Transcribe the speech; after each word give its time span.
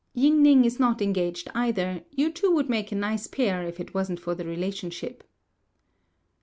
Ying 0.15 0.41
ning 0.41 0.65
is 0.65 0.79
not 0.79 0.99
engaged 0.99 1.47
either: 1.53 2.01
you 2.09 2.31
two 2.31 2.49
would 2.55 2.67
make 2.71 2.91
a 2.91 2.95
nice 2.95 3.27
pair 3.27 3.61
if 3.61 3.79
it 3.79 3.93
wasn't 3.93 4.19
for 4.19 4.33
the 4.33 4.45
relationship." 4.45 5.23